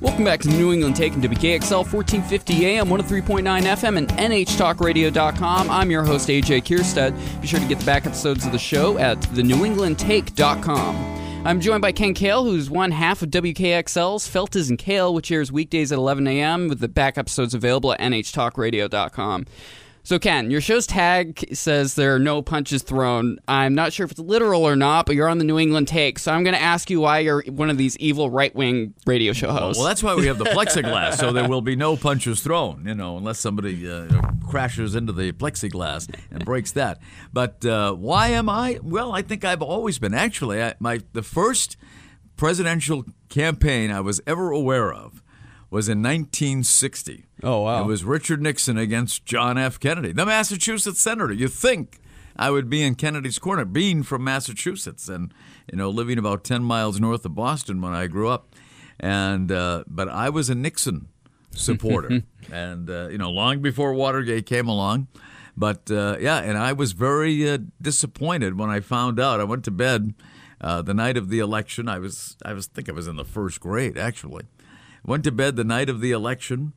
[0.00, 5.70] Welcome back to New England Take oh and WKXL 1450 AM, 103.9 FM, and NHTalkRadio.com.
[5.70, 7.40] I'm your host, AJ Kierstead.
[7.40, 11.44] Be sure to get the back episodes of the show at thenewenglandtake.com.
[11.44, 15.50] I'm joined by Ken Cail, who's one half of WKXL's Feltes and Cail, which airs
[15.50, 19.46] weekdays at 11 a.m., with the back episodes available at NHTalkRadio.com.
[20.08, 23.38] So, Ken, your show's tag says there are no punches thrown.
[23.46, 26.18] I'm not sure if it's literal or not, but you're on the New England take.
[26.18, 29.34] So, I'm going to ask you why you're one of these evil right wing radio
[29.34, 29.78] show hosts.
[29.78, 32.94] Well, that's why we have the plexiglass, so there will be no punches thrown, you
[32.94, 34.08] know, unless somebody uh,
[34.48, 37.02] crashes into the plexiglass and breaks that.
[37.34, 38.80] But uh, why am I?
[38.82, 40.14] Well, I think I've always been.
[40.14, 41.76] Actually, I, my the first
[42.38, 45.22] presidential campaign I was ever aware of
[45.70, 47.26] was in 1960.
[47.42, 47.82] Oh, wow.
[47.82, 49.78] It was Richard Nixon against John F.
[49.78, 51.32] Kennedy, the Massachusetts senator.
[51.32, 52.00] You think
[52.36, 55.34] I would be in Kennedy's corner, being from Massachusetts and
[55.70, 58.54] you know living about 10 miles north of Boston when I grew up,
[58.98, 61.08] and uh, but I was a Nixon
[61.50, 62.22] supporter,
[62.52, 65.08] and uh, you know long before Watergate came along.
[65.56, 69.40] But uh, yeah, and I was very uh, disappointed when I found out.
[69.40, 70.14] I went to bed
[70.60, 71.88] uh, the night of the election.
[71.88, 74.44] I was I was think I was in the first grade actually.
[75.08, 76.74] Went to bed the night of the election,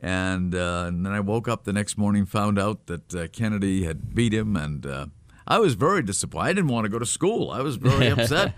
[0.00, 3.82] and, uh, and then I woke up the next morning, found out that uh, Kennedy
[3.82, 5.06] had beat him, and uh,
[5.44, 6.50] I was very disappointed.
[6.50, 7.50] I didn't want to go to school.
[7.50, 8.54] I was very upset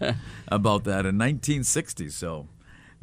[0.49, 2.11] about that in 1960.
[2.11, 2.49] So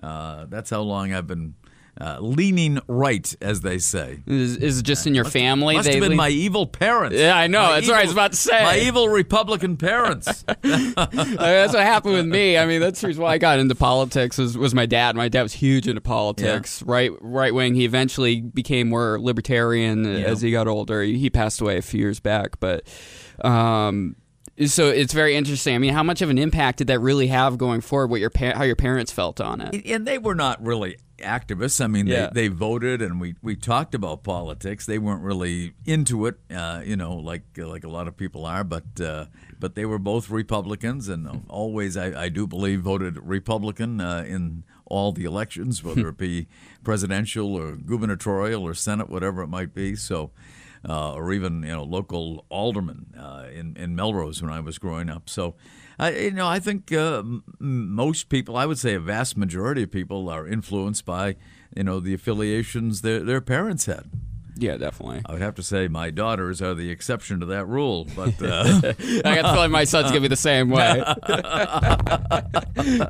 [0.04, 1.56] uh, that's how long I've been.
[2.02, 4.24] Uh, leaning right, as they say.
[4.26, 5.76] Is, is it just in your family?
[5.76, 7.16] Must they have been lean- my evil parents.
[7.16, 7.62] Yeah, I know.
[7.62, 8.64] My That's what I was about to say.
[8.64, 10.44] My evil Republican parents.
[10.50, 12.58] I mean, that's what happened with me.
[12.58, 15.16] I mean, that's the reason why I got into politics was, was my dad.
[15.16, 17.76] My dad was huge into politics, right right wing.
[17.76, 21.04] He eventually became more libertarian as he got older.
[21.04, 22.88] He, he passed away a few years back, but
[23.44, 24.16] um,
[24.68, 25.76] so it's very interesting.
[25.76, 28.08] I mean, how much of an impact did that really have going forward?
[28.10, 29.86] What your pa- how your parents felt on it?
[29.86, 31.84] and they were not really activists.
[31.84, 32.28] I mean, Yeah.
[32.34, 34.86] they, they voted and we, we talked about politics.
[34.86, 38.64] They weren't really into it, uh, you know, like like a lot of people are.
[38.64, 39.26] But uh,
[39.60, 44.64] but they were both Republicans and always, I, I do believe, voted Republican uh, in
[44.86, 46.48] all the elections, whether it be
[46.84, 49.96] presidential or gubernatorial or Senate, whatever it might be.
[49.96, 50.32] So.
[50.88, 55.10] Uh, or even you know local aldermen uh, in in Melrose when I was growing
[55.10, 55.30] up.
[55.30, 55.56] So,
[55.98, 59.84] I you know I think uh, m- most people, I would say a vast majority
[59.84, 61.38] of people, are influenced by
[61.76, 64.10] you know the affiliations their their parents had.
[64.64, 65.24] Yeah, definitely.
[65.26, 68.64] I would have to say my daughters are the exception to that rule, but uh,
[69.26, 71.04] I got the feeling my son's gonna be the same way.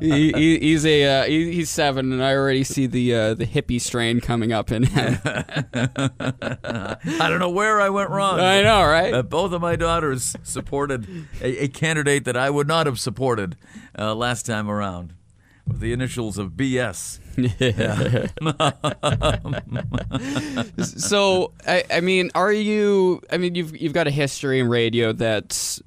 [0.00, 3.46] he, he, he's a uh, he, he's seven, and I already see the uh, the
[3.46, 5.16] hippie strain coming up in him.
[5.24, 6.96] I
[7.28, 8.40] don't know where I went wrong.
[8.40, 9.22] I know, right?
[9.22, 11.06] Both of my daughters supported
[11.40, 13.56] a, a candidate that I would not have supported
[13.96, 15.14] uh, last time around,
[15.66, 17.18] with the initials of BS.
[17.58, 18.26] Yeah.
[20.84, 23.20] so I, I mean, are you?
[23.30, 25.82] I mean, you've you've got a history in radio that's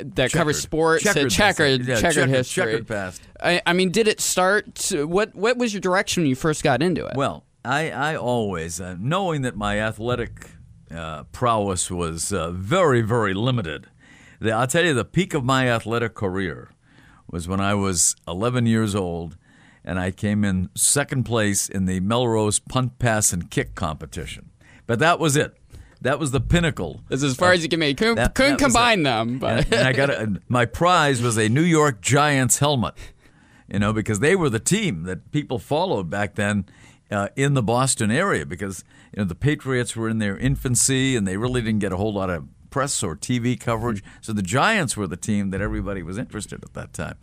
[0.00, 1.80] that covers sports, Checkered, checkered.
[1.86, 2.64] Yeah, checkered checkered- history.
[2.64, 3.22] checkered past.
[3.40, 4.90] I, I mean, did it start?
[4.92, 7.16] What what was your direction when you first got into it?
[7.16, 10.50] Well, I, I always, uh, knowing that my athletic
[10.90, 13.86] uh, prowess was uh, very, very limited,
[14.40, 16.70] the, I'll tell you the peak of my athletic career
[17.32, 19.36] was when I was 11 years old
[19.84, 24.50] and I came in second place in the Melrose punt, pass, and kick competition.
[24.86, 25.56] But that was it.
[26.02, 27.00] That was the pinnacle.
[27.08, 27.96] That's as far as you can make.
[27.96, 31.36] Couldn't, That- couldn't that combine them, but and, and I got a, my prize was
[31.36, 32.94] a New York Giants helmet.
[33.68, 36.66] You know, because they were the team that people followed back then
[37.10, 38.44] uh, in the Boston area.
[38.44, 38.84] Because
[39.16, 42.12] you know the Patriots were in their infancy and they really didn't get a whole
[42.12, 44.02] lot of press or TV coverage.
[44.20, 47.16] So the Giants were the team that everybody was interested at that time.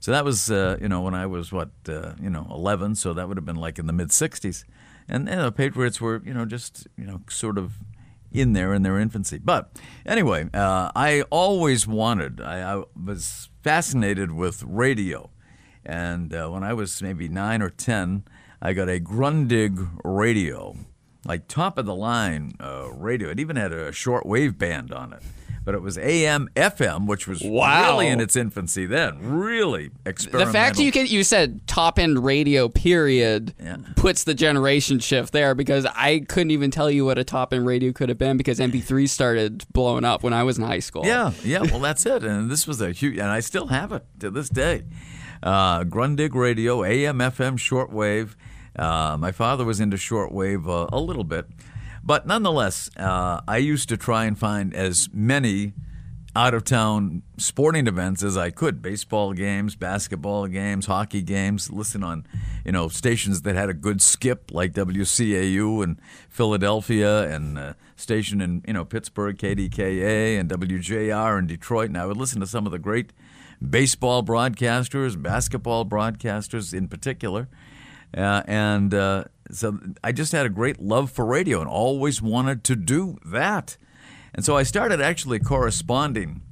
[0.00, 2.96] So that was uh, you know when I was what uh, you know 11.
[2.96, 4.64] So that would have been like in the mid 60s,
[5.08, 7.74] and, and the Patriots were you know just you know sort of
[8.32, 9.38] in there in their infancy.
[9.38, 9.70] But
[10.04, 15.30] anyway, uh, I always wanted, I, I was fascinated with radio.
[15.84, 18.24] And uh, when I was maybe nine or 10,
[18.60, 20.76] I got a Grundig radio,
[21.26, 23.28] like top of the line uh, radio.
[23.30, 25.22] It even had a short wave band on it.
[25.64, 27.90] But it was AM, FM, which was Wow.
[27.90, 30.46] really in its infancy then, really experimental.
[30.46, 33.78] the fact you can you said top end radio period Yeah.
[33.96, 37.66] puts the generation shift there because I couldn't even tell you what a top end
[37.66, 41.04] radio could have been because MP3 started blowing up when I was in high school.
[41.04, 41.62] Yeah, yeah.
[41.62, 42.22] Well, that's it.
[42.22, 44.84] And this was a huge, and I still have it to this day.
[45.42, 48.36] Uh, Grundig radio, AM, FM, shortwave.
[48.78, 51.46] Uh, my father was into shortwave uh, a little bit,
[52.04, 55.72] but nonetheless, uh, I used to try and find as many
[56.36, 62.04] out of town sporting events as I could baseball games, basketball games, hockey games, listen
[62.04, 62.26] on,
[62.62, 68.42] you know, stations that had a good skip like WCAU in Philadelphia and uh, station
[68.42, 71.88] in, you know, Pittsburgh, KDKA and WJR in Detroit.
[71.88, 73.14] And I would listen to some of the great
[73.66, 77.48] baseball broadcasters, basketball broadcasters in particular.
[78.16, 82.64] Uh, and uh, so I just had a great love for radio and always wanted
[82.64, 83.76] to do that.
[84.34, 86.42] And so I started actually corresponding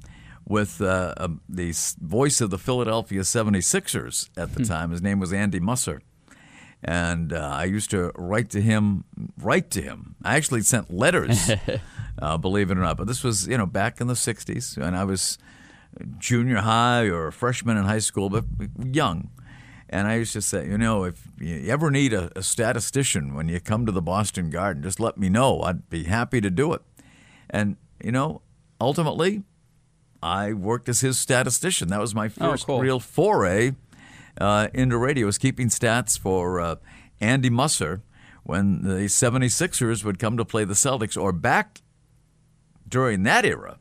[0.47, 4.67] with uh, uh, the voice of the Philadelphia 76ers at the hmm.
[4.67, 4.91] time.
[4.91, 6.01] His name was Andy Musser.
[6.83, 9.05] And uh, I used to write to him,
[9.39, 10.15] write to him.
[10.23, 11.49] I actually sent letters,
[12.21, 12.97] uh, believe it or not.
[12.97, 15.39] But this was, you know, back in the 60s, and I was
[16.19, 18.45] junior high or freshman in high school, but
[18.83, 19.29] young.
[19.89, 23.47] And I used to say, you know, if you ever need a, a statistician when
[23.47, 25.61] you come to the Boston Garden, just let me know.
[25.61, 26.81] I'd be happy to do it.
[27.49, 28.41] And, you know,
[28.81, 29.43] ultimately,
[30.23, 31.89] I worked as his statistician.
[31.89, 32.79] That was my oh, first oh, cool.
[32.79, 33.73] real foray
[34.39, 36.75] uh, into radio, was keeping stats for uh,
[37.21, 38.01] Andy Musser
[38.43, 41.81] when the 76ers would come to play the Celtics, or back
[42.87, 43.79] during that era,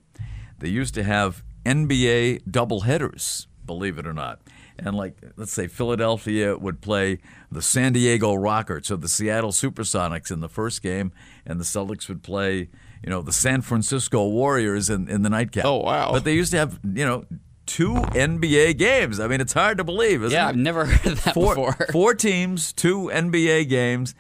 [0.59, 4.41] they used to have NBA doubleheaders, believe it or not.
[4.79, 7.19] And like, let's say Philadelphia would play
[7.51, 11.13] the San Diego Rockets or the Seattle Supersonics in the first game,
[11.47, 12.69] and the Celtics would play
[13.05, 15.67] you know, the San Francisco Warriors in, in the nightcap.
[15.67, 16.13] Oh, wow.
[16.13, 17.27] But they used to have, you know,
[17.67, 19.21] two NBA games.
[19.21, 20.51] I mean, it's hard to believe, isn't yeah, it?
[20.51, 21.87] I've never heard that four, before.
[21.93, 24.15] Four teams, two NBA games,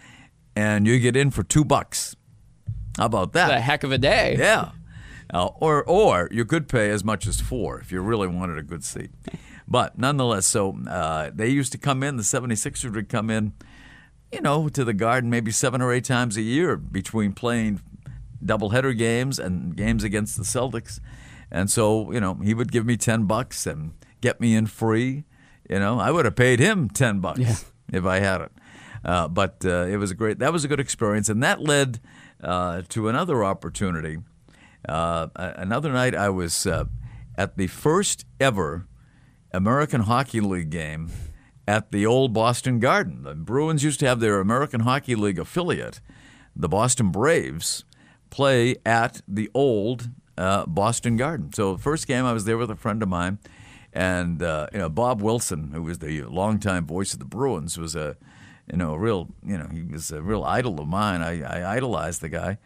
[0.54, 2.14] and you get in for two bucks.
[2.98, 3.48] How about that?
[3.48, 4.36] That's a heck of a day.
[4.38, 4.72] Yeah.
[5.32, 8.62] Uh, or, or you could pay as much as four if you really wanted a
[8.62, 9.10] good seat.
[9.66, 13.54] But nonetheless, so uh, they used to come in, the 76ers would come in,
[14.30, 17.80] you know, to the garden maybe seven or eight times a year between playing
[18.44, 21.00] doubleheader games and games against the Celtics.
[21.50, 25.24] And so, you know, he would give me 10 bucks and get me in free.
[25.68, 27.56] You know, I would have paid him 10 bucks yeah.
[27.92, 28.52] if I had it.
[29.04, 31.28] Uh, but uh, it was a great, that was a good experience.
[31.28, 32.00] And that led
[32.42, 34.18] uh, to another opportunity.
[34.88, 36.84] Uh, another night I was uh,
[37.36, 38.86] at the first ever
[39.54, 41.10] American Hockey League game
[41.66, 43.22] at the old Boston Garden.
[43.22, 46.00] The Bruins used to have their American Hockey League affiliate,
[46.56, 47.84] the Boston Braves,
[48.30, 51.52] play at the old uh, Boston Garden.
[51.52, 53.38] So first game, I was there with a friend of mine,
[53.92, 57.94] and uh, you know Bob Wilson, who was the longtime voice of the Bruins, was
[57.94, 58.16] a
[58.70, 61.22] you know a real you know he was a real idol of mine.
[61.22, 62.58] I, I idolized the guy,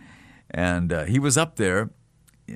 [0.50, 1.90] and uh, he was up there,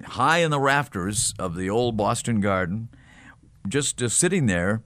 [0.05, 2.88] high in the rafters of the old Boston Garden,
[3.69, 4.82] just just sitting there.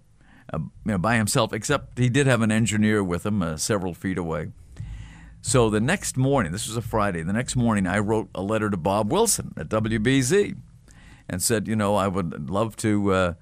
[0.53, 3.95] Uh, you know, by himself, except he did have an engineer with him uh, several
[3.95, 4.53] feet away.
[5.47, 8.69] So the next morning, this was a Friday, the next morning I wrote a letter
[8.69, 10.57] to Bob Wilson at WBZ
[11.29, 13.35] and said, you know, I would love to, uh,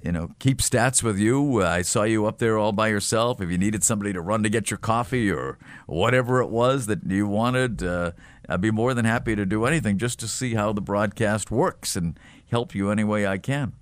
[0.00, 1.62] you know, keep stats with you.
[1.62, 3.40] Uh, I saw you up there all by yourself.
[3.40, 7.00] If you needed somebody to run to get your coffee or whatever it was that
[7.04, 8.12] you wanted, uh,
[8.48, 11.96] I'd be more than happy to do anything just to see how the broadcast works
[11.96, 12.18] and
[12.50, 13.72] help you any way I can.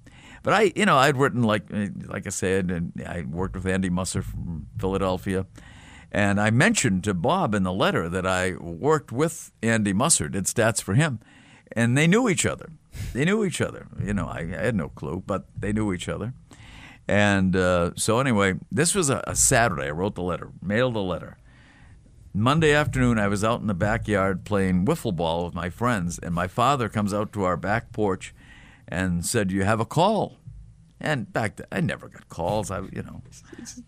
[0.46, 1.64] But I, you know, I'd written like,
[2.06, 5.44] like I said, and I worked with Andy Musser from Philadelphia.
[6.12, 10.44] And I mentioned to Bob in the letter that I worked with Andy Musser, did
[10.44, 11.18] stats for him,
[11.72, 12.70] and they knew each other.
[13.12, 13.88] They knew each other.
[14.00, 16.32] You know, I, I had no clue, but they knew each other.
[17.08, 19.88] And uh, so, anyway, this was a, a Saturday.
[19.88, 21.38] I wrote the letter, mailed the letter.
[22.32, 26.32] Monday afternoon, I was out in the backyard playing wiffle ball with my friends, and
[26.32, 28.32] my father comes out to our back porch
[28.88, 30.38] and said, "You have a call."
[31.00, 32.70] And back then, I never got calls.
[32.70, 33.22] I, you know,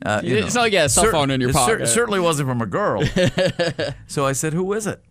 [0.04, 1.80] uh, you it's know, not like you had a cell phone in your pocket.
[1.80, 3.02] Cer- certainly wasn't from a girl.
[4.06, 5.02] so I said, "Who is it?"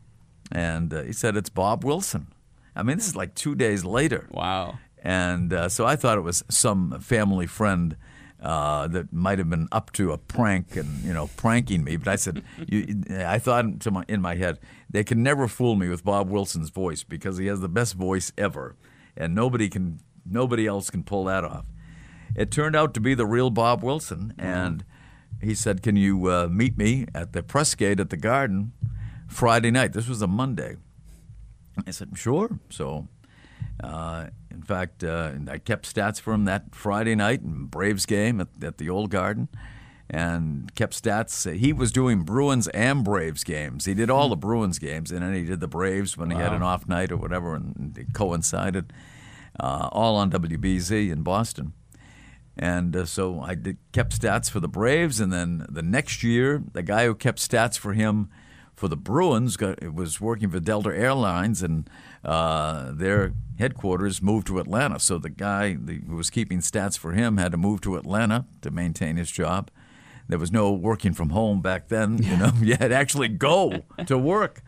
[0.51, 2.27] And uh, he said, "It's Bob Wilson."
[2.75, 4.27] I mean, this is like two days later.
[4.29, 4.77] Wow.
[5.01, 7.97] And uh, so I thought it was some family friend
[8.41, 11.97] uh, that might have been up to a prank and you know pranking me.
[11.97, 15.89] But I said, you, I thought my, in my head, they can never fool me
[15.89, 18.75] with Bob Wilson's voice because he has the best voice ever,
[19.17, 21.65] and nobody can nobody else can pull that off.
[22.35, 24.83] It turned out to be the real Bob Wilson, and
[25.41, 28.73] he said, "Can you uh, meet me at the press gate at the Garden
[29.27, 30.77] Friday night?" This was a Monday.
[31.85, 33.07] I said, "Sure." So,
[33.83, 38.41] uh, in fact, uh, I kept stats for him that Friday night in Braves game
[38.41, 39.49] at, at the old Garden
[40.09, 41.51] and kept stats.
[41.53, 43.85] He was doing Bruins and Braves games.
[43.85, 46.53] He did all the Bruins games, and then he did the Braves when he had
[46.53, 48.93] an off night or whatever, and it coincided.
[49.59, 51.73] Uh, all on WBZ in Boston.
[52.55, 56.63] And uh, so I did, kept stats for the Braves, and then the next year,
[56.73, 58.29] the guy who kept stats for him
[58.75, 59.57] for the Bruins.
[59.57, 61.89] Got, was working for Delta Airlines, and
[62.23, 64.99] uh, their headquarters moved to Atlanta.
[64.99, 68.71] So the guy who was keeping stats for him had to move to Atlanta to
[68.71, 69.69] maintain his job.
[70.27, 72.21] There was no working from home back then.
[72.21, 74.61] You know, you had to actually go to work.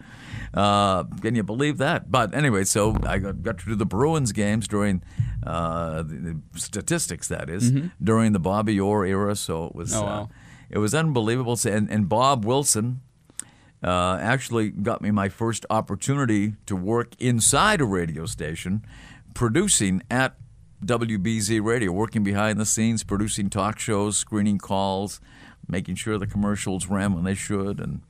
[0.54, 2.10] Uh, can you believe that?
[2.10, 5.04] But anyway, so I got, got to do the Bruins games during
[5.46, 6.16] uh, the,
[6.54, 7.28] the statistics.
[7.28, 9.36] That is, during the Bobby Orr era.
[9.36, 10.04] So it was Mm-hmm.
[10.04, 10.30] Oh, uh, wow.
[10.70, 11.56] it was unbelievable.
[11.56, 13.02] So- And, and Bob Wilson
[13.84, 18.86] uh, actually got me my first opportunity to work inside a radio station,
[19.34, 20.36] producing at
[20.86, 25.20] WBZ Radio, working behind the scenes, producing talk shows, screening calls,
[25.70, 28.02] making sure the commercials ran when they should, and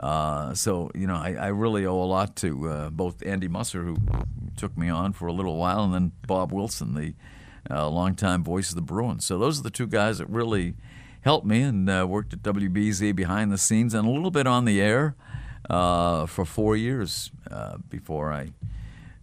[0.00, 3.82] uh, so you know I, I really owe a lot to uh, both Andy Musser,
[3.82, 3.96] who
[4.56, 7.14] took me on for a little while, and then Bob Wilson, the
[7.70, 9.24] uh, longtime voice of the Bruins.
[9.24, 10.74] So those are the two guys that really
[11.22, 14.64] helped me and uh, worked at WBZ behind the scenes and a little bit on
[14.64, 15.16] the air
[15.68, 18.52] uh, for four years uh, before I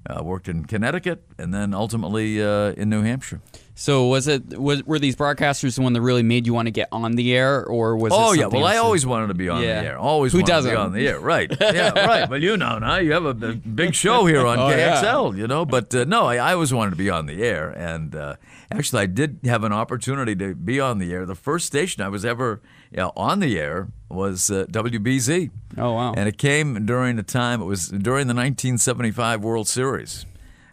[0.09, 3.39] uh, worked in Connecticut and then ultimately in New Hampshire.
[3.75, 6.71] So was it was were these broadcasters the one that really made you want to
[6.71, 8.13] get on the air, or was?
[8.13, 8.15] It?
[8.19, 9.81] Oh yeah, well I always wanted to be on Yeah.
[9.81, 9.97] the air.
[9.97, 10.69] Always Who doesn't?
[10.71, 11.19] be on the air.
[11.19, 11.51] Right.
[11.59, 12.29] Yeah, right.
[12.29, 15.01] Well, you know now you have a, big show here on Oh, yeah.
[15.01, 17.69] KXL, you know, but uh, no, I, I always wanted to be on the air
[17.71, 18.35] and uh,
[18.71, 21.25] actually I did have an opportunity to be on the air.
[21.25, 22.61] The first station I was ever
[22.91, 25.49] you know, on the air was uh, WBZ.
[25.79, 26.13] Oh, wow.
[26.15, 30.27] And it came during the time it was during the 1975 World Series.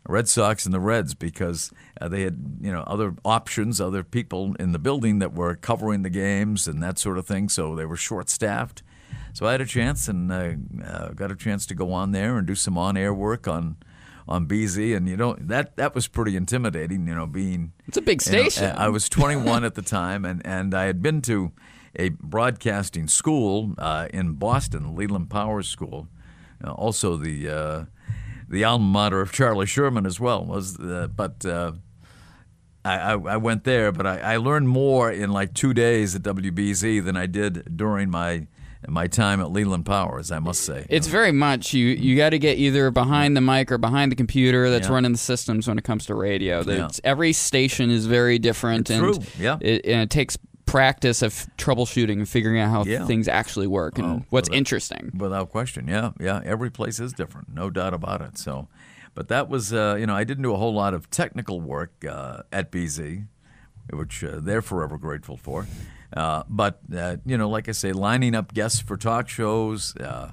[0.08, 4.54] Red Sox and the Reds because uh, they had you know other options, other people
[4.58, 7.48] in the building that were covering the games and that sort of thing.
[7.48, 8.82] So they were short staffed.
[9.32, 10.52] So I had a chance and uh,
[10.84, 13.76] uh, got a chance to go on there and do some on air work on
[14.28, 17.06] on BZ, and you know that that was pretty intimidating.
[17.06, 18.76] You know, being It's a big you know, station.
[18.76, 21.52] I was 21 at the time, and, and I had been to
[21.96, 26.08] a broadcasting school uh, in Boston, Leland Powers School,
[26.64, 27.84] uh, also the uh,
[28.50, 30.44] the alma mater of Charlie Sherman as well.
[30.44, 31.72] Was uh, but uh,
[32.84, 36.22] I, I, I went there, but I, I learned more in like two days at
[36.22, 38.46] WBZ than I did during my
[38.88, 40.30] my time at Leland Powers.
[40.32, 40.86] I must say.
[40.88, 41.86] It's very much you.
[41.88, 44.94] You got to get either behind the mic or behind the computer that's Yeah.
[44.94, 46.62] running the systems when it comes to radio.
[46.62, 46.88] Yeah.
[47.04, 49.58] Every station is very different, It's and true, yeah.
[49.60, 50.38] it, and it takes
[50.70, 53.04] practice of troubleshooting and figuring out how Yeah.
[53.06, 55.10] things actually work and Oh, what's that- interesting.
[55.18, 56.40] Without question, yeah, yeah.
[56.44, 58.38] Every place is different, no doubt about it.
[58.38, 58.68] So,
[59.14, 62.04] but that was, uh, you know, I didn't do a whole lot of technical work
[62.08, 63.26] uh, at BZ,
[63.92, 65.66] which uh, they're forever grateful for.
[66.16, 69.96] Uh, but uh, you know, like I say, lining up guests for talk shows.
[69.96, 70.30] Uh,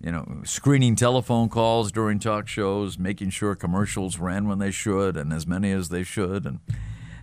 [0.00, 5.16] you know, screening telephone calls during talk shows, making sure commercials ran when they should
[5.16, 6.60] and as many as they should, and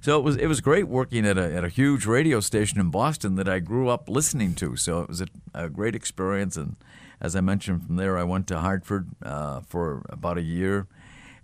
[0.04, 2.90] so it was it was great working at a at a huge radio station in
[2.90, 4.76] Boston that I grew up listening to.
[4.76, 6.76] So it was a, a great experience, and
[7.22, 10.88] as I mentioned, from there I went to Hartford uh, for about a year,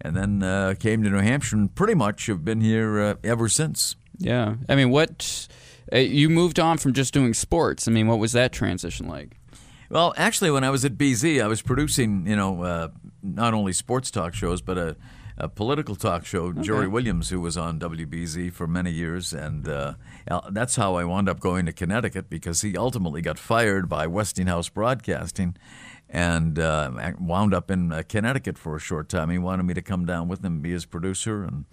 [0.01, 3.47] and then uh, came to New Hampshire, and pretty much have been here uh, ever
[3.47, 3.95] since.
[4.17, 5.47] Yeah, I mean, what
[5.93, 7.87] uh, you moved on from just doing sports.
[7.87, 9.37] I mean, what was that transition like?
[9.89, 12.89] Well, actually, when I was at BZ, I was producing, you know, uh,
[13.23, 14.97] not only sports talk shows, but a,
[15.39, 16.51] a political talk show.
[16.51, 19.93] Jerry Williams, who was on WBZ for many years, and uh,
[20.51, 24.69] that's how I wound up going to Connecticut because he ultimately got fired by Westinghouse
[24.69, 25.55] Broadcasting,
[26.09, 29.29] and uh, wound up in uh, Connecticut for a short time.
[29.29, 31.65] He wanted me to come down with him and be his producer, and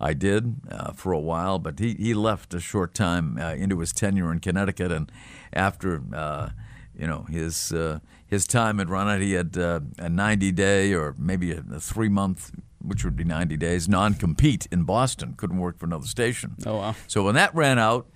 [0.00, 1.58] I did uh, for a while.
[1.58, 5.12] But he, he left a short time uh, into his tenure in Connecticut, and
[5.52, 6.50] after uh,
[6.96, 9.20] you know his uh, his time had run out.
[9.20, 13.24] He had uh, a 90 day or maybe a, a three month, which would be
[13.24, 15.34] 90 days, non compete in Boston.
[15.36, 16.56] Couldn't work for another station.
[16.66, 16.94] Oh, wow.
[17.06, 18.08] So when that ran out,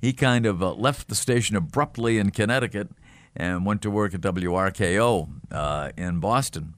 [0.00, 2.88] he kind of uh, left the station abruptly in Connecticut
[3.36, 6.74] and went to work at WRKO uh, in Boston,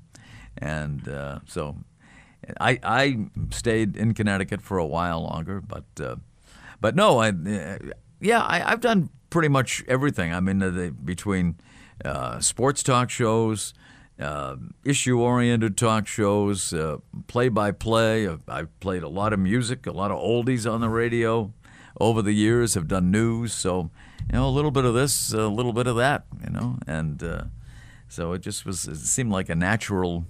[0.59, 1.77] and uh, so.
[2.61, 6.17] I, I stayed in Connecticut for a while longer, but uh,
[6.81, 7.79] but no, I uh,
[8.21, 10.33] yeah, I, I've done pretty much everything.
[10.33, 11.57] I'm into the between
[12.05, 13.75] uh, sports talk shows,
[14.23, 18.29] uh, issue-oriented talk shows, uh, play-by-play.
[18.29, 21.53] I've, I've played a lot of music, a lot of oldies on the radio
[22.01, 22.75] over the years.
[22.75, 23.91] Have done news, so
[24.31, 27.23] you know a little bit of this, a little bit of that, you know, and
[27.23, 27.45] uh,
[28.09, 28.87] so it just was.
[28.87, 30.25] It seemed like a natural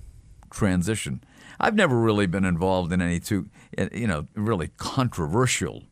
[0.50, 1.22] transition.
[1.61, 3.49] I've never really been involved in any too,
[3.92, 5.84] you know, really controversial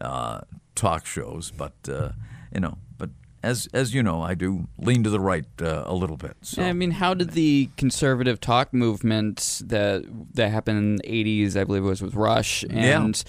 [0.00, 0.42] uh,
[0.74, 2.10] talk shows, but uh,
[2.54, 2.78] you know,
[3.42, 6.36] as as you know, I do lean to the right uh, a little bit.
[6.42, 6.62] So.
[6.62, 11.64] I mean, how did the conservative talk movement that that happened in the '80s, I
[11.64, 13.22] believe it was with Rush, and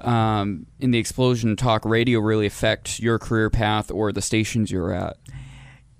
[0.00, 4.78] um, in the explosion talk radio really affect your career path or the stations you
[4.80, 5.16] were at?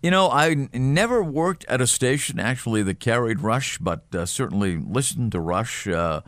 [0.03, 4.25] You know, I n- never worked at a station actually that carried Rush, but uh,
[4.25, 6.23] certainly listened to Rush uh,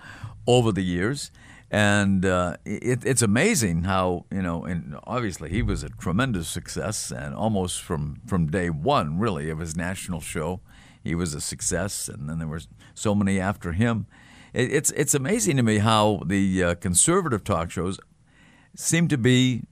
[0.47, 1.31] over the years.
[1.75, 7.11] And uh, it, it's amazing how, you know, and obviously he was a tremendous success,
[7.11, 10.61] and almost from, from day one, really, of his national show,
[11.03, 12.09] he was a success.
[12.09, 12.61] And then there were
[12.95, 14.07] so many after him.
[14.53, 17.99] It, it's, it's amazing to me how the uh, conservative talk shows
[18.77, 19.63] seem to be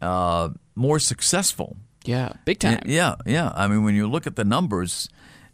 [0.00, 1.76] uh, more successful
[2.06, 2.80] Yeah, big time.
[2.86, 3.52] yeah, yeah.
[3.54, 5.10] I mean, when you look at the numbers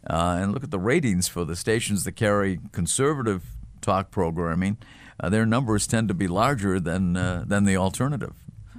[0.09, 3.43] uh, and look at the ratings for the stations that carry conservative
[3.81, 4.77] talk programming,
[5.19, 8.33] uh, their numbers tend to be larger than uh, than the alternative.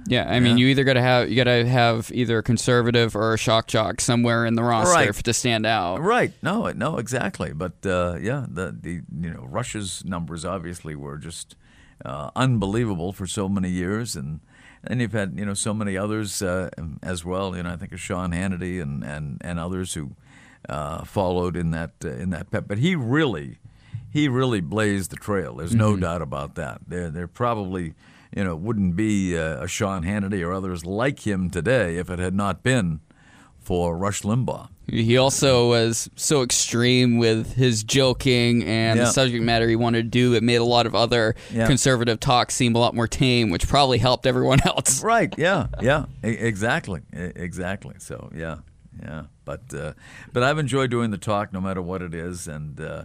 [0.07, 0.61] Yeah, I mean, Yeah.
[0.63, 3.67] you either got to have you got to have either a conservative or a shock
[3.67, 5.13] jock somewhere in the roster Right.
[5.13, 6.01] to stand out.
[6.01, 6.31] Right?
[6.41, 7.53] No, no, exactly.
[7.53, 11.55] But uh, yeah, the the you know Rush's numbers obviously were just
[12.05, 14.39] uh, unbelievable for so many years, and
[14.83, 16.69] and you've had you know so many others uh,
[17.03, 17.55] as well.
[17.55, 20.15] You know, I think of Sean Hannity and and and others who
[20.69, 22.63] uh, followed in that uh, in that pep.
[22.67, 23.59] But he really
[24.11, 25.55] he really blazed the trail.
[25.55, 26.81] There's no doubt about that.
[26.87, 27.93] There there probably
[28.35, 32.19] you know wouldn't be uh, a Sean Hannity or others like him today if it
[32.19, 32.99] had not been
[33.59, 34.69] for Rush Limbaugh.
[34.87, 39.05] He also was so extreme with his joking and Yeah.
[39.05, 40.33] the subject matter he wanted to do.
[40.33, 41.67] It made a lot of other Yeah.
[41.67, 45.03] conservative talk seem a lot more tame, which probably helped everyone else.
[45.03, 45.31] Right.
[45.37, 45.67] Yeah.
[45.81, 46.05] Yeah.
[46.23, 47.01] Exactly.
[47.13, 47.95] Exactly.
[47.99, 48.57] So yeah.
[49.03, 49.23] Yeah.
[49.45, 49.93] But uh,
[50.33, 53.03] but I've enjoyed doing the talk, no matter what it is, and uh,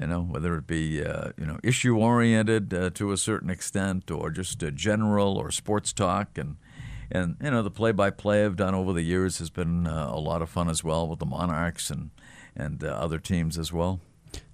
[0.00, 4.10] you know whether it be uh, you know issue oriented uh, to a certain extent,
[4.10, 6.56] or just general or sports talk, and
[7.10, 10.10] and you know the play by play I've done over the years has been uh,
[10.10, 12.10] a lot of fun as well with the Monarchs and
[12.54, 14.00] and uh, other teams as well.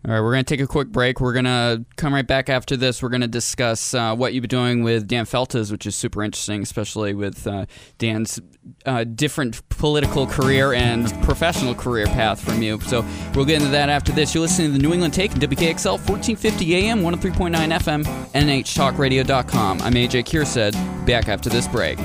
[0.05, 1.21] All right, we're going to take a quick break.
[1.21, 3.02] We're going to come right back after this.
[3.02, 6.25] We're going to discuss uh, what you've been doing with Dan Feltes, which is super
[6.25, 7.67] interesting, especially with uh,
[7.99, 8.41] Dan's
[8.85, 12.81] uh, different political career and professional career path from you.
[12.81, 14.35] So we'll get into that after this.
[14.35, 19.83] You're listening to the New England Take WKXL 1450 AM, 103.9 FM, NHTalkRadio.com.
[19.83, 21.07] I'm AJ Kierstead.
[21.07, 21.99] Back after this break.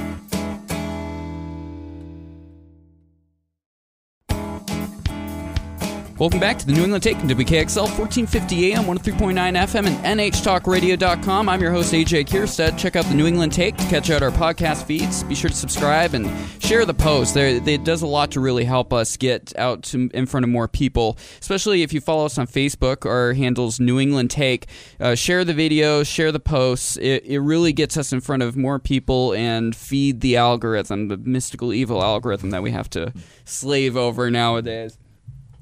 [6.19, 11.47] Welcome back to the New England Take on WKXL 1450 AM, 103.9 FM, and NHTalkRadio.com.
[11.47, 12.75] I'm your host, AJ Kierstead.
[12.75, 15.23] Check out the New England Take to catch out our podcast feeds.
[15.25, 16.27] Be sure to subscribe and
[16.59, 17.35] share the post.
[17.35, 20.49] There, it does a lot to really help us get out to, in front of
[20.49, 23.05] more people, especially if you follow us on Facebook.
[23.05, 24.65] Our handle's New England Take.
[24.99, 26.97] Uh, share the videos, share the posts.
[26.97, 31.17] It, it really gets us in front of more people and feed the algorithm, the
[31.17, 33.13] mystical evil algorithm that we have to
[33.45, 34.97] slave over nowadays.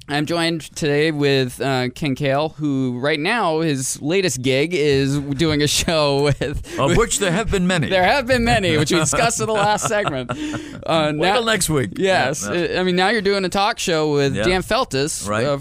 [0.08, 5.64] I'm joined today with uh, Ken Cail, who right now his latest gig is doing
[5.64, 6.78] a show with.
[6.80, 7.90] Of which there have been many.
[7.90, 10.30] there have been many, which we discussed in the last segment.
[10.86, 11.94] Uh, now- till next week.
[11.98, 12.80] Yes, Yeah, yeah.
[12.80, 14.44] I mean now you're doing a talk show with Yeah.
[14.44, 15.46] Dan Feltes, Right.
[15.46, 15.58] uh,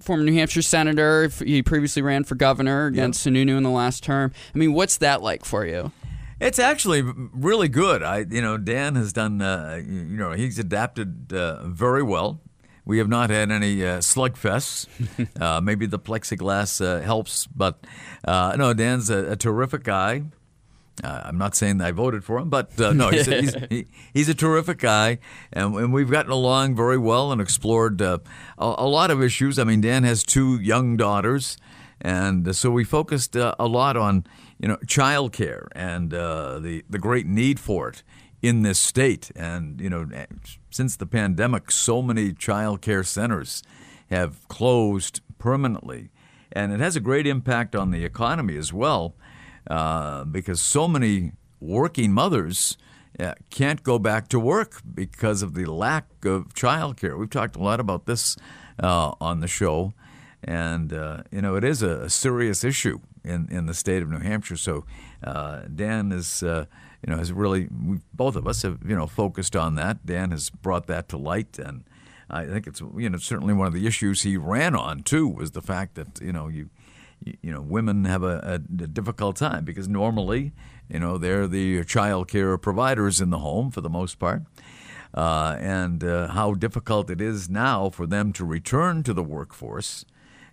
[0.00, 1.28] former New Hampshire senator.
[1.44, 4.32] He previously ran for governor against Sununu in the last term.
[4.54, 5.92] I mean, what's that like for you?
[6.40, 8.02] It's actually really good.
[8.02, 9.42] I, you know, Dan has done.
[9.42, 12.40] Uh, you know, he's adapted uh, very well.
[12.84, 14.86] We have not had any uh, slugfests.
[15.40, 17.84] uh, maybe the plexiglass uh, helps, but
[18.24, 20.24] uh, no, Dan's a, a terrific guy.
[21.02, 23.86] Uh, I'm not saying I voted for him, but uh, no, he's a, he's, he,
[24.12, 25.18] he's a terrific guy,
[25.52, 28.18] and, and we've gotten along very well and explored uh,
[28.58, 29.58] a, a lot of issues.
[29.58, 31.56] I mean, Dan has two young daughters,
[32.00, 34.24] and so we focused uh, a lot on
[34.58, 38.02] you know childcare and uh, the the great need for it
[38.42, 39.30] in this state.
[39.34, 40.06] And you know,
[40.70, 43.62] since the pandemic, so many child care centers
[44.10, 46.10] have closed permanently,
[46.52, 49.14] and it has a great impact on the economy as well
[49.68, 52.76] uh, because so many working mothers
[53.18, 57.18] uh, can't go back to work because of the lack of childcare.
[57.18, 58.36] We've talked a lot about this
[58.78, 59.94] uh, on the show,
[60.42, 64.20] and uh, you know it is a serious issue in, in the state of New
[64.20, 64.56] Hampshire.
[64.56, 64.84] So
[65.22, 66.42] uh, Dan is.
[66.42, 66.66] Uh,
[67.06, 67.68] you know, has really
[68.14, 70.06] both of us have you know focused on that.
[70.06, 71.84] Dan has brought that to light, and
[72.30, 75.50] I think it's you know certainly one of the issues he ran on too was
[75.50, 76.70] the fact that you know you
[77.42, 80.52] you know, women have a, a, a difficult time because normally,
[80.88, 84.42] you know, they're the child care providers in the home for the most part.
[85.14, 90.04] Uh, and uh, how difficult it is now for them to return to the workforce.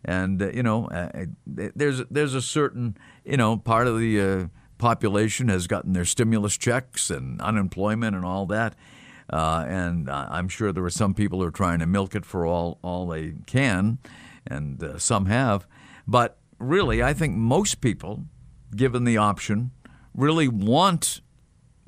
[0.04, 4.46] And, uh, you know, uh, there's, there's a certain, you know, part of the uh,
[4.78, 8.76] population has gotten their stimulus checks and unemployment and all that.
[9.30, 12.26] Uh, and uh, I'm sure there are some people who are trying to milk it
[12.26, 14.00] for all, all they can,
[14.46, 15.66] and uh, some have.
[16.08, 18.26] But really, I think most people,
[18.76, 19.72] given the option,
[20.14, 21.22] really want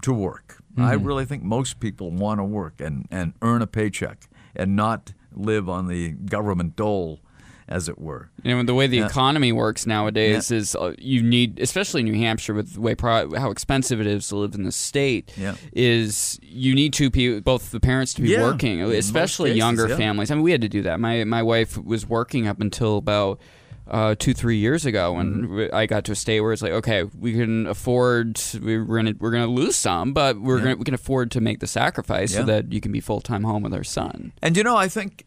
[0.04, 0.58] to work.
[0.78, 5.13] I really think most people want to work and, and earn a paycheck and not
[5.32, 7.19] live on the government dole
[7.67, 8.30] as it were.
[8.43, 9.08] You know, the way the yeah.
[9.08, 10.58] economy works nowadays yeah.
[10.58, 14.08] is uh, you need, especially in New Hampshire, with the way pro- how expensive it
[14.08, 15.56] is to live in the state, yeah.
[15.71, 20.32] is you need two people, both the parents to be working, especially cases, younger families.
[20.32, 20.99] I mean, we had to do that.
[20.99, 23.39] My my wife was working up until about.
[23.86, 25.76] Uh, two three years ago when mm-hmm.
[25.76, 29.30] I got to a state where it's like okay we can afford we're gonna we're
[29.30, 32.71] gonna lose some but we're gonna we can afford to make the sacrifice so that
[32.71, 35.26] you can be full time home with our son and you know I think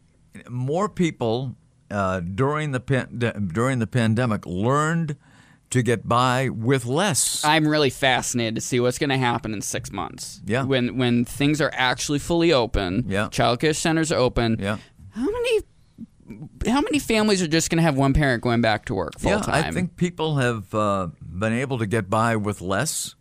[0.49, 1.55] more people
[1.89, 5.17] uh, during the pan- during the pandemic learned
[5.69, 7.43] to get by with less.
[7.43, 10.41] I'm really fascinated to see what's going to happen in six months.
[10.45, 10.63] Yeah.
[10.63, 13.05] When when things are actually fully open.
[13.07, 13.27] Yeah.
[13.27, 14.57] Childcare centers are open.
[14.59, 14.77] Yeah.
[15.11, 15.61] How many
[16.67, 19.31] how many families are just going to have one parent going back to work full
[19.31, 19.63] yeah, time?
[19.63, 23.15] I think people have uh, been able to get by with less,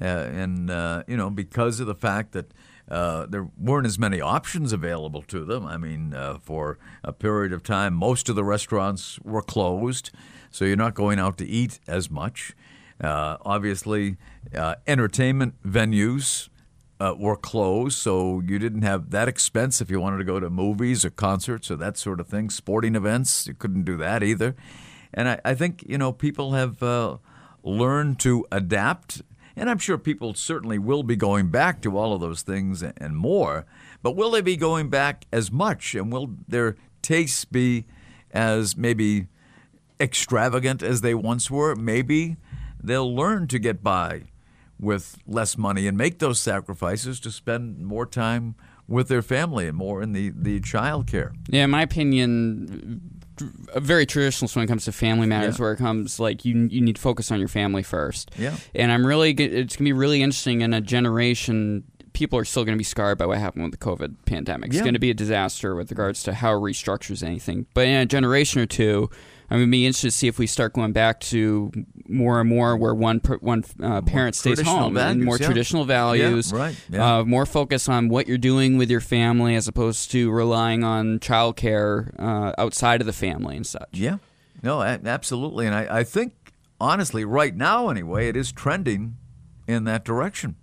[0.00, 2.52] uh, and uh, you know because of the fact that
[2.92, 5.64] uh, there weren't as many options available to them.
[5.64, 10.10] I mean, uh, for a period of time, most of the restaurants were closed,
[10.50, 12.54] so you're not going out to eat as much.
[13.00, 14.18] Uh, obviously,
[14.54, 16.50] uh, entertainment venues
[17.00, 20.50] uh, were closed, so you didn't have that expense if you wanted to go to
[20.50, 22.50] movies or concerts or that sort of thing.
[22.50, 24.54] Sporting events, you couldn't do that either.
[25.14, 26.82] And I, I think you know people have
[27.62, 29.22] learned to adapt
[29.56, 33.16] and I'm sure people certainly will be going back to all of those things and
[33.16, 33.66] more.
[34.02, 35.94] But will they be going back as much?
[35.94, 37.86] And will their tastes be
[38.30, 39.26] as maybe
[40.00, 41.74] extravagant as they once were?
[41.76, 42.36] Maybe
[42.82, 44.24] they'll learn to get by
[44.80, 48.56] with less money and make those sacrifices to spend more time
[48.88, 51.32] with their family and more in the, the child care.
[51.48, 53.21] Yeah, in my opinion,
[53.76, 55.62] very traditional when it comes to family matters, yeah.
[55.62, 58.30] where it comes like you you need to focus on your family first.
[58.38, 58.56] Yeah.
[58.74, 61.84] And I'm really it's gonna be really interesting in a generation.
[62.12, 64.68] People are still going to be scarred by what happened with the COVID pandemic.
[64.68, 64.82] It's yeah.
[64.82, 67.64] going to be a disaster with regards to how it restructures anything.
[67.72, 69.08] But in a generation or two,
[69.52, 71.70] I'm going to be interested to see if we start going back to
[72.08, 75.44] more and more where one one uh, parent stays home values, and more yeah.
[75.44, 76.76] traditional values, yeah, right?
[76.88, 77.18] Yeah.
[77.18, 81.18] Uh, more focus on what you're doing with your family as opposed to relying on
[81.18, 83.90] childcare uh, outside of the family and such.
[83.92, 84.16] Yeah,
[84.62, 86.32] no, absolutely, and I, I think
[86.80, 89.18] honestly, right now anyway, it is trending
[89.68, 90.56] in that direction.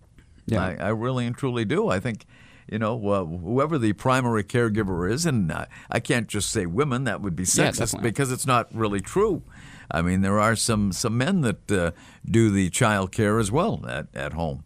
[0.48, 1.90] Yeah, I, I really and truly do.
[1.90, 2.26] I think
[2.72, 7.04] you know, uh, whoever the primary caregiver is, and uh, I can't just say women,
[7.06, 9.44] that would be sexist yeah, because it's not really true.
[9.92, 11.92] I mean, there are some, some men that uh,
[12.24, 14.64] do the child care as well at, at home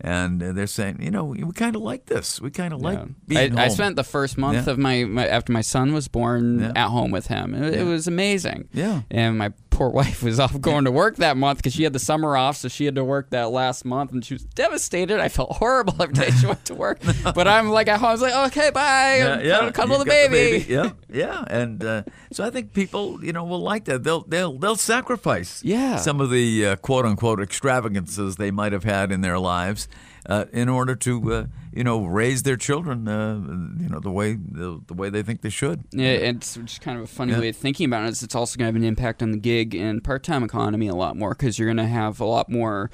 [0.00, 2.40] and they're saying, you know, we kind of like this.
[2.40, 2.88] We kind of yeah.
[2.88, 4.72] like being I, I, spent the first month yeah.
[4.72, 6.72] of my, my, after my son was born yeah.
[6.74, 7.54] at home with him.
[7.54, 8.68] It, it, was amazing.
[8.72, 11.92] Yeah, and my poor wife was off going to work that month because she had
[11.92, 15.20] the summer off, so she had to work that last month, and she was devastated.
[15.20, 17.00] I felt horrible every day she went to work,
[17.34, 18.08] but I'm like at home.
[18.08, 19.16] I was like, okay, bye.
[19.18, 19.70] Yeah, yeah.
[19.70, 20.58] cuddle the baby.
[20.58, 20.72] the baby.
[20.72, 22.02] Yeah, yeah, and uh,
[22.32, 24.02] so I think people, you know, will like that.
[24.02, 25.96] They'll they'll they'll sacrifice yeah.
[25.96, 29.83] some of the uh, quote unquote extravagances they might have had in their lives
[30.26, 33.34] uh, in order to uh, you know raise their children uh,
[33.80, 35.84] you know the way the, the, way they think they should.
[35.92, 37.40] Yeah, it's just kind of a funny yeah.
[37.40, 38.22] way of thinking about it.
[38.22, 41.16] it's also going to have an impact on the gig and part-time economy a lot
[41.16, 42.90] more because you're going to have a lot more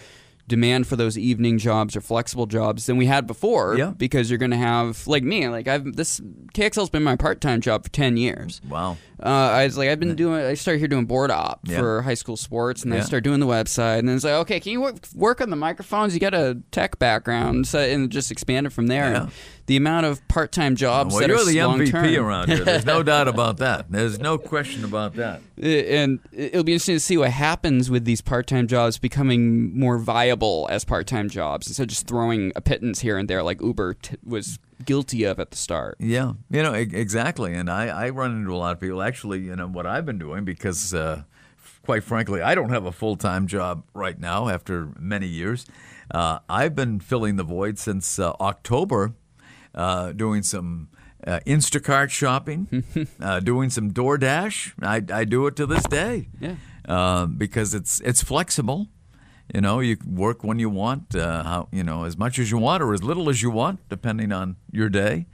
[0.51, 3.79] demand for those evening jobs or flexible jobs than we had before.
[3.79, 3.93] Yeah.
[3.97, 6.21] Because you're going to have like me, like I've this
[6.53, 8.61] KXL's been my part time job for ten years.
[8.69, 8.99] Wow.
[9.23, 10.41] Uh, I was like, I've been doing.
[10.41, 11.79] I started here doing board op yeah.
[11.79, 13.01] for high school sports, and yeah.
[13.01, 15.51] I started doing the website, and then it's like, okay, can you work, work on
[15.51, 16.15] the microphones?
[16.15, 19.13] You got a tech background, so and just expanded from there.
[19.13, 19.29] Yeah.
[19.67, 22.27] The amount of part-time jobs well, that you're are the MVP long-term.
[22.27, 22.65] around here.
[22.65, 23.87] There's no doubt about that.
[23.91, 25.43] There's no question about that.
[25.61, 30.67] And it'll be interesting to see what happens with these part-time jobs becoming more viable
[30.71, 34.17] as part-time jobs instead of just throwing a pittance here and there like Uber t-
[34.25, 35.97] was guilty of at the start.
[36.01, 37.55] Yeah, you know exactly.
[37.55, 39.03] And I, I run into a lot of people.
[39.03, 41.23] Actually, you know what I've been doing because, uh,
[41.85, 45.67] quite frankly, I don't have a full time job right now after many years.
[46.11, 49.15] Uh, I've been filling the void since uh, October,
[49.75, 50.89] uh, doing some.
[51.27, 52.83] Uh, Instacart shopping,
[53.21, 54.73] uh, doing some DoorDash.
[54.81, 56.29] I, I do it to this day.
[56.41, 57.27] Yeah.
[57.37, 58.89] because it's it's flexible.
[59.55, 62.59] You know, you work when you want, uh, how you know, as much as you
[62.59, 65.27] want or as little as you want, depending on your day.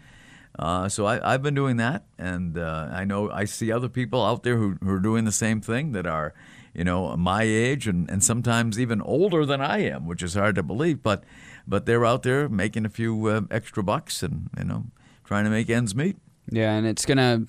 [0.59, 4.25] Uh, so I, have been doing that, and uh, I know I see other people
[4.25, 6.33] out there who, who, are doing the same thing that are,
[6.73, 10.55] you know, my age and, and sometimes even older than I am, which is hard
[10.55, 11.03] to believe.
[11.03, 11.25] But
[11.67, 14.87] but they're out there making a few uh, extra bucks and you know
[15.25, 16.17] trying to make ends meet.
[16.51, 17.45] Yeah, and it's gonna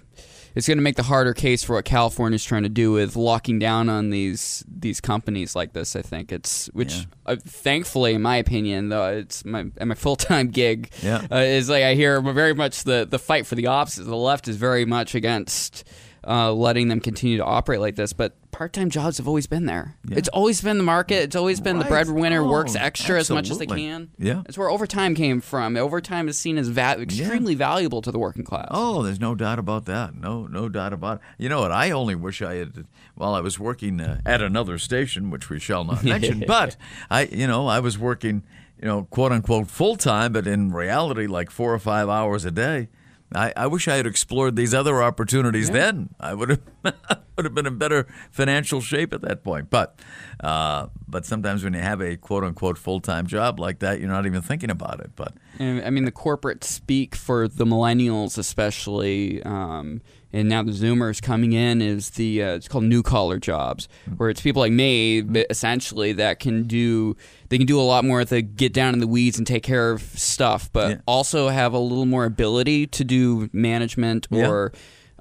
[0.57, 3.59] it's gonna make the harder case for what California is trying to do with locking
[3.59, 5.95] down on these these companies like this.
[5.95, 7.03] I think it's which Yeah.
[7.27, 10.89] uh, thankfully, in my opinion, though it's my my full time gig.
[11.03, 11.25] Yeah.
[11.31, 14.03] uh, is like I hear very much the the fight for the opposite.
[14.05, 15.83] The left is very much against.
[16.27, 19.95] Uh, letting them continue to operate like this, but part-time jobs have always been there.
[20.09, 20.17] Yeah.
[20.17, 21.23] It's always been the market.
[21.23, 24.09] It's always been the breadwinner Oh, works extra as much as they can.
[24.19, 24.43] Yeah.
[24.45, 25.77] it's where overtime came from.
[25.77, 28.67] Overtime is seen as va- extremely valuable to the working class.
[28.71, 30.15] Oh, there's no doubt about that.
[30.15, 31.43] No, no doubt about it.
[31.43, 31.71] You know what?
[31.71, 32.85] I only wish I had,
[33.15, 36.75] while I was working uh, at another station, which we shall not mention, but
[37.09, 38.43] I, you know, I was working,
[38.81, 42.51] you know, quote unquote full time, but in reality, like four or five hours a
[42.51, 42.89] day.
[43.35, 46.09] I, I wish I had explored these other opportunities then.
[46.19, 46.61] I would have
[47.35, 49.69] would have been in better financial shape at that point.
[49.69, 49.99] But
[50.39, 54.09] uh, but sometimes when you have a quote unquote full time job like that, you're
[54.09, 55.11] not even thinking about it.
[55.15, 60.01] But And, I mean, the corporate speak for the millennials, especially, um,
[60.33, 63.87] and now the Zoomers coming in is the uh, it's called new collar jobs,
[64.17, 67.15] where it's people like me, essentially, that can do
[67.49, 69.63] they can do a lot more of the get down in the weeds and take
[69.63, 70.97] care of stuff, but Yeah.
[71.05, 74.47] also have a little more ability to do management Yeah.
[74.49, 74.71] or.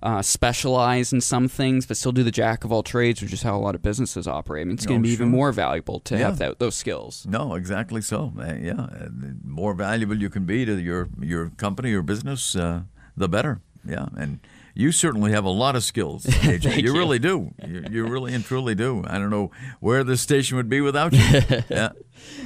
[0.02, 3.42] Uh, specialize in some things, but still do the jack of all trades, which is
[3.42, 4.60] how a lot of businesses operate.
[4.60, 6.26] I mean, it's going Oh, to be even more valuable to Yeah.
[6.26, 7.26] have that, those skills.
[7.28, 8.30] No, exactly so.
[8.38, 12.54] Uh, yeah, uh, the more valuable you can be to your your company or business,
[12.54, 12.82] uh,
[13.16, 13.60] the better.
[13.88, 14.40] Yeah, and
[14.76, 16.62] you certainly have a lot of skills, AJ.
[16.62, 16.98] Thank you you.
[16.98, 17.54] really do.
[17.66, 19.02] You, you really and truly do.
[19.06, 21.18] I don't know where this station would be without you.
[21.70, 21.90] yeah.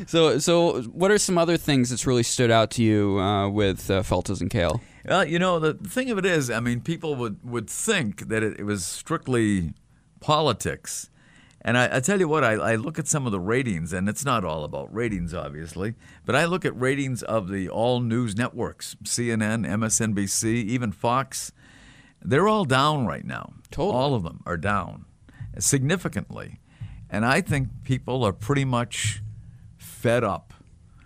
[0.07, 3.91] So, so what are some other things that's really stood out to you uh, with
[3.91, 4.81] uh, Feltes and Cail?
[5.05, 8.45] Well, you know, the thing of it is, I mean, people would, would think that
[8.45, 9.75] it, it was strictly
[10.21, 11.11] politics.
[11.63, 14.09] And I, I tell you what, I, I look at some of the ratings, and
[14.09, 18.37] it's not all about ratings, obviously, but I look at ratings of the all news
[18.37, 21.53] networks CNN, MSNBC, even Fox.
[22.23, 23.55] They're all down right now.
[23.71, 23.97] Totally.
[23.97, 25.05] All of them are down
[25.59, 26.61] significantly.
[27.09, 29.23] And I think people are pretty much
[29.77, 30.55] fed up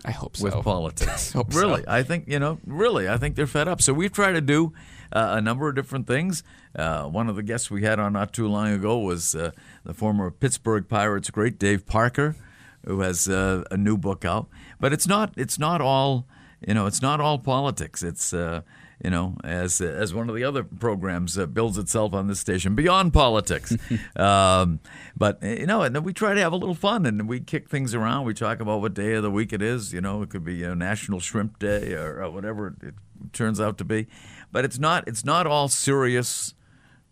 [0.05, 0.45] I hope so.
[0.45, 1.35] with politics.
[1.35, 1.61] I Hope so.
[1.61, 2.59] really, I think you know.
[2.67, 3.81] Really, I think they're fed up.
[3.81, 4.73] So we try to do
[5.13, 6.43] uh, a number of different things.
[6.77, 9.53] Uh, one of the guests we had on not too long ago was uh,
[9.85, 12.37] the former Pittsburgh Pirates great Dave Parker,
[12.85, 14.49] who has uh, a new book out.
[14.79, 15.33] But it's not.
[15.37, 16.27] It's not all.
[16.67, 18.03] You know, it's not all politics.
[18.03, 18.61] It's uh,
[19.03, 22.75] you know, as as one of the other programs uh, builds itself on this station,
[22.75, 23.77] beyond politics.
[24.17, 24.81] um,
[25.17, 27.69] but you know, and then we try to have a little fun, and we kick
[27.69, 28.25] things around.
[28.25, 29.93] We talk about what day of the week it is.
[29.93, 32.95] You know, it could be a National Shrimp Day or, or whatever it
[33.33, 34.07] turns out to be.
[34.53, 35.09] But it's not.
[35.09, 36.55] It's not all serious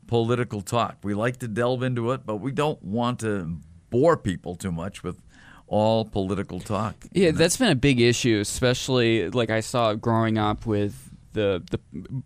[0.07, 0.99] political talk.
[1.03, 3.59] We like to delve into it, but we don't want to
[3.90, 5.23] bore people too much with
[5.66, 6.95] all political talk.
[7.12, 11.81] Yeah, that's been a big issue, especially like I saw growing up with the the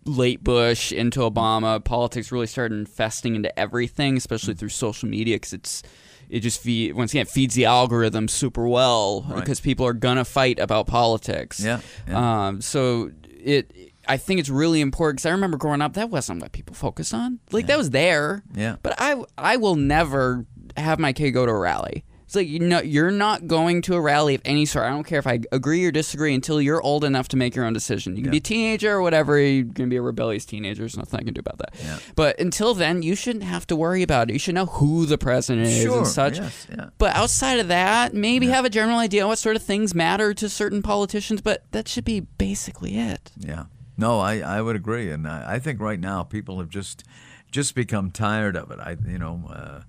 [0.05, 1.83] late Bush into Obama.
[1.83, 5.83] Politics really started infesting into everything, especially through social media, because it's
[6.29, 9.39] it just feed, once again feeds the algorithm super well Right.
[9.39, 11.59] because people are gonna fight about politics.
[11.59, 12.47] Yeah, yeah.
[12.47, 13.71] Um, so it.
[14.09, 17.13] I think it's really important because I remember growing up, that wasn't what people focused
[17.13, 17.39] on.
[17.51, 18.77] Like that was there, Yeah.
[18.81, 20.45] But I, I will never
[20.77, 22.05] have my kid go to a rally.
[22.27, 24.85] It's like you know, you're not going to a rally of any sort.
[24.85, 27.63] I don't care if I agree or disagree until you're old enough to make your
[27.63, 28.17] own decision.
[28.17, 29.39] You can be a teenager or whatever.
[29.39, 30.79] You can be a rebellious teenager.
[30.81, 31.73] There's nothing I can do about that.
[31.81, 31.99] Yeah.
[32.17, 34.33] But until then, you shouldn't have to worry about it.
[34.33, 36.37] You should know who the president is Sure, and such.
[36.37, 36.89] yes, yeah.
[36.97, 40.49] But outside of that, maybe have a general idea what sort of things matter to
[40.49, 41.39] certain politicians.
[41.39, 43.31] But that should be basically it.
[43.39, 43.67] Yeah.
[43.97, 47.05] No, I, I would agree, and I, I think right now people have just
[47.51, 48.79] just become tired of it.
[48.81, 49.43] I you know.
[49.49, 49.81] Uh,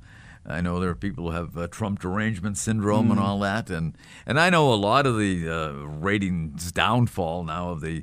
[0.48, 3.96] I know there are people who have uh, Trump derangement syndrome and all that, and
[4.26, 8.02] and I know a lot of the uh, ratings downfall now of the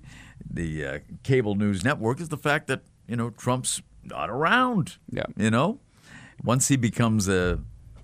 [0.49, 4.97] the uh, cable news network is the fact that you know Trump's not around.
[5.11, 5.25] Yeah.
[5.35, 5.79] You know,
[6.43, 7.59] once he becomes a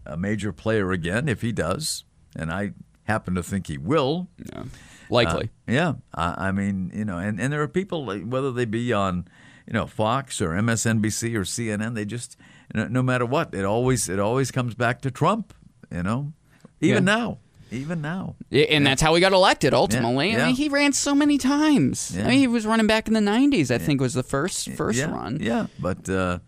[0.05, 2.03] a major player again, if he does,
[2.35, 2.71] and I
[3.03, 4.63] happen to think he will, Yeah.
[5.09, 5.45] Likely.
[5.67, 8.93] uh, yeah, I, I mean, you know, and, and there are people, whether they be
[8.93, 9.27] on,
[9.67, 12.37] you know, Fox or MSNBC or CNN, they just,
[12.73, 15.53] no, no matter what, it always it always comes back to Trump.
[15.91, 16.33] You know,
[16.79, 17.15] even Yeah.
[17.15, 17.37] now,
[17.71, 18.35] even now.
[18.49, 20.31] Yeah, and that's how he got elected ultimately.
[20.31, 22.13] Yeah, I mean, he ran so many times.
[22.15, 22.25] Yeah.
[22.25, 23.71] I mean, he was running back in the '90s.
[23.71, 25.39] I think was the first first yeah, run.
[25.41, 26.39] Yeah, but uh,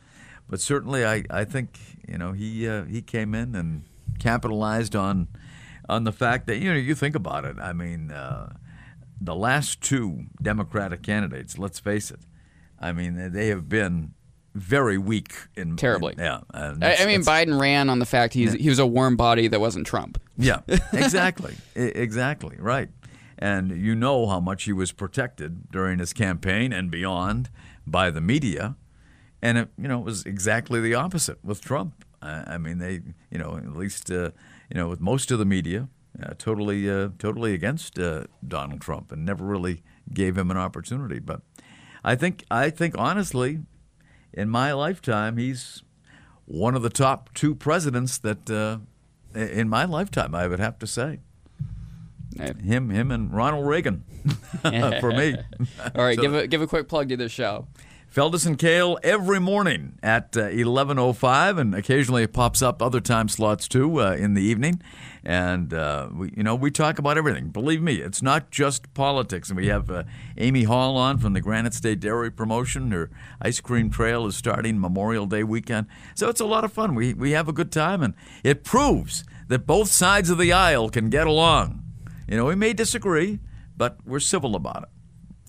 [0.49, 3.83] but certainly, I, I think you know he uh, he came in and
[4.19, 5.27] capitalized on
[5.89, 7.57] on the fact that you know you think about it.
[7.59, 8.53] I mean, uh,
[9.19, 11.57] the last two Democratic candidates.
[11.57, 12.21] Let's face it.
[12.79, 14.13] I mean, they have been
[14.55, 16.13] very weak in Terribly.
[16.13, 19.15] in- yeah, I, I mean, Biden ran on the fact he's, he was a warm
[19.15, 20.21] body that wasn't Trump.
[20.37, 20.59] Yeah,
[20.93, 21.55] exactly.
[21.75, 22.89] Exactly, right.
[23.37, 27.49] And you know how much he was protected during his campaign and beyond
[27.85, 28.75] by the media,
[29.41, 32.05] and it you know it was exactly the opposite with Trump.
[32.21, 34.31] I, I mean, they you know at least uh,
[34.69, 35.89] you know with most of the media
[36.21, 41.19] uh, totally uh, totally against uh, Donald Trump and never really gave him an opportunity.
[41.19, 41.41] But
[42.03, 43.59] I think I think honestly,
[44.33, 45.83] in my lifetime, he's
[46.45, 48.77] one of the top two presidents that uh,
[49.37, 51.19] in my lifetime I would have to say.
[52.35, 54.03] Him, him, and Ronald Reagan,
[54.61, 55.35] for me.
[55.95, 57.67] All right, so, give a give a quick plug to this show.
[58.13, 63.27] Feltes and Cail every morning at uh, 11:05, and occasionally it pops up other time
[63.27, 64.83] slots too uh, in the evening.
[65.23, 67.49] And uh, we, you know, we talk about everything.
[67.49, 69.49] Believe me, it's not just politics.
[69.49, 70.03] And we have uh,
[70.37, 72.91] Amy Hall on from the Granite State Dairy Promotion.
[72.91, 73.09] Her
[73.41, 76.93] ice cream trail is starting Memorial Day weekend, so it's a lot of fun.
[76.93, 80.89] We we have a good time, and it proves that both sides of the aisle
[80.89, 81.81] can get along.
[82.27, 83.39] You know, we may disagree,
[83.75, 84.89] but we're civil about it.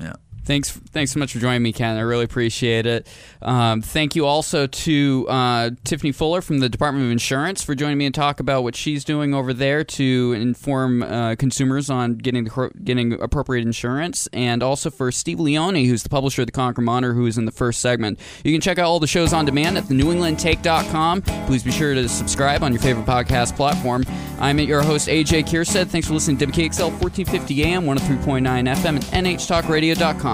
[0.05, 0.15] Yeah.
[0.45, 1.97] Thanks, thanks so much for joining me, Ken.
[1.97, 3.07] I really appreciate it.
[3.41, 7.97] Um, thank you also to uh, Tiffany Fuller from the Department of Insurance for joining
[7.97, 12.45] me and talk about what she's doing over there to inform uh, consumers on getting
[12.45, 16.85] the, getting appropriate insurance, and also for Steve Leone, who's the publisher of the Concord
[16.85, 18.21] Monitor, who is in the first segment.
[18.45, 21.23] You can check out all the shows on demand at thenewenglandtake.com.
[21.47, 24.05] Please be sure to subscribe on your favorite podcast platform.
[24.41, 25.87] I'm your host AJ Kierstead.
[25.87, 28.43] Thanks for listening to WKXL 1450 AM, 103.9
[28.77, 30.34] FM, and NHTalkRadio.com.